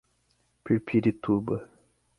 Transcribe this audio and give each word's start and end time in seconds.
Pirpirituba 0.63 1.57